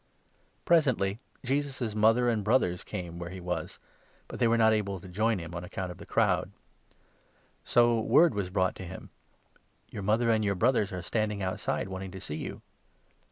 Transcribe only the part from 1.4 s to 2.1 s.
Jesus'